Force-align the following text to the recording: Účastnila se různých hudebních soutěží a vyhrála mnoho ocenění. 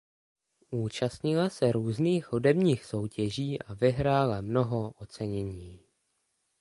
Účastnila 0.71 1.49
se 1.49 1.71
různých 1.71 2.31
hudebních 2.31 2.85
soutěží 2.85 3.61
a 3.61 3.73
vyhrála 3.73 4.41
mnoho 4.41 4.91
ocenění. 4.97 5.79